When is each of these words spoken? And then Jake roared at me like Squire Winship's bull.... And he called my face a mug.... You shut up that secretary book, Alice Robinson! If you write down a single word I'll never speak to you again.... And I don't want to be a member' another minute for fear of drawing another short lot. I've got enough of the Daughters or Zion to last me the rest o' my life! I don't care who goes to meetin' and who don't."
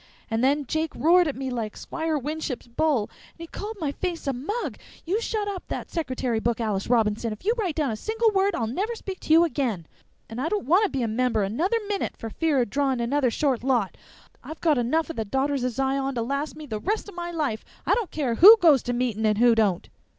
And 0.31 0.43
then 0.43 0.65
Jake 0.65 0.95
roared 0.95 1.27
at 1.27 1.35
me 1.35 1.51
like 1.51 1.77
Squire 1.77 2.17
Winship's 2.17 2.65
bull.... 2.65 3.03
And 3.33 3.37
he 3.41 3.45
called 3.45 3.77
my 3.79 3.91
face 3.91 4.25
a 4.25 4.33
mug.... 4.33 4.77
You 5.05 5.21
shut 5.21 5.47
up 5.47 5.67
that 5.67 5.91
secretary 5.91 6.39
book, 6.39 6.59
Alice 6.59 6.87
Robinson! 6.87 7.31
If 7.31 7.45
you 7.45 7.53
write 7.55 7.75
down 7.75 7.91
a 7.91 7.95
single 7.95 8.31
word 8.31 8.55
I'll 8.55 8.65
never 8.65 8.95
speak 8.95 9.19
to 9.19 9.31
you 9.31 9.43
again.... 9.43 9.85
And 10.27 10.41
I 10.41 10.49
don't 10.49 10.65
want 10.65 10.85
to 10.85 10.89
be 10.89 11.03
a 11.03 11.07
member' 11.07 11.43
another 11.43 11.77
minute 11.87 12.17
for 12.17 12.31
fear 12.31 12.59
of 12.63 12.71
drawing 12.71 12.99
another 12.99 13.29
short 13.29 13.63
lot. 13.63 13.95
I've 14.43 14.59
got 14.59 14.79
enough 14.79 15.11
of 15.11 15.17
the 15.17 15.23
Daughters 15.25 15.63
or 15.63 15.69
Zion 15.69 16.15
to 16.15 16.23
last 16.23 16.55
me 16.55 16.65
the 16.65 16.79
rest 16.79 17.07
o' 17.07 17.13
my 17.13 17.29
life! 17.29 17.63
I 17.85 17.93
don't 17.93 18.09
care 18.09 18.33
who 18.33 18.57
goes 18.57 18.81
to 18.81 18.93
meetin' 18.93 19.27
and 19.27 19.37
who 19.37 19.53
don't." 19.53 19.87